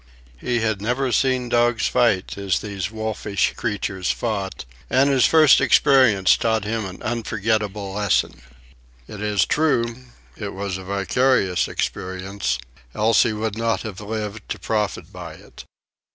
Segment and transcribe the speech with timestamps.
[0.39, 6.35] He had never seen dogs fight as these wolfish creatures fought, and his first experience
[6.37, 8.41] taught him an unforgetable lesson.
[9.07, 12.57] It is true, it was a vicarious experience,
[12.95, 15.65] else he would not have lived to profit by it.